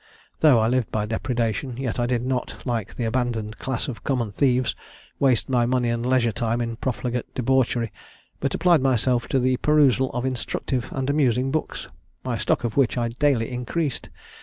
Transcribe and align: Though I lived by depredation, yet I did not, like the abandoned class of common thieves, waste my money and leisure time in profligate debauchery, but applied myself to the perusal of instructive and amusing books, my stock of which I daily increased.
Though 0.39 0.57
I 0.57 0.67
lived 0.67 0.89
by 0.91 1.05
depredation, 1.05 1.77
yet 1.77 1.99
I 1.99 2.07
did 2.07 2.25
not, 2.25 2.55
like 2.65 2.95
the 2.95 3.03
abandoned 3.05 3.59
class 3.59 3.87
of 3.87 4.03
common 4.03 4.31
thieves, 4.31 4.75
waste 5.19 5.47
my 5.47 5.67
money 5.67 5.89
and 5.89 6.03
leisure 6.03 6.31
time 6.31 6.59
in 6.59 6.77
profligate 6.77 7.31
debauchery, 7.35 7.91
but 8.39 8.55
applied 8.55 8.81
myself 8.81 9.27
to 9.27 9.37
the 9.39 9.57
perusal 9.57 10.09
of 10.13 10.25
instructive 10.25 10.87
and 10.91 11.07
amusing 11.07 11.51
books, 11.51 11.87
my 12.23 12.35
stock 12.35 12.63
of 12.63 12.75
which 12.77 12.97
I 12.97 13.09
daily 13.09 13.51
increased. 13.51 14.09